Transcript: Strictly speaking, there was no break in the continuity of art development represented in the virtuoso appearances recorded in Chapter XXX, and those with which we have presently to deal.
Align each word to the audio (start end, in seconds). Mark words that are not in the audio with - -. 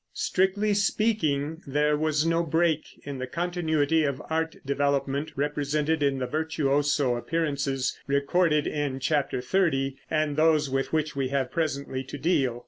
Strictly 0.15 0.73
speaking, 0.73 1.61
there 1.67 1.95
was 1.95 2.25
no 2.25 2.41
break 2.43 2.87
in 3.03 3.19
the 3.19 3.27
continuity 3.27 4.03
of 4.03 4.19
art 4.31 4.55
development 4.65 5.31
represented 5.35 6.01
in 6.01 6.17
the 6.17 6.25
virtuoso 6.25 7.15
appearances 7.15 7.95
recorded 8.07 8.65
in 8.65 8.99
Chapter 8.99 9.41
XXX, 9.41 9.97
and 10.09 10.37
those 10.37 10.71
with 10.71 10.91
which 10.91 11.15
we 11.15 11.27
have 11.27 11.51
presently 11.51 12.03
to 12.05 12.17
deal. 12.17 12.59